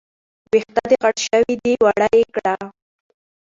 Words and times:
وېښته 0.51 0.83
دې 0.89 0.97
غټ 1.03 1.15
شوي 1.27 1.53
دي، 1.63 1.73
واړه 1.83 2.09
يې 2.19 2.25
کړه 2.35 2.55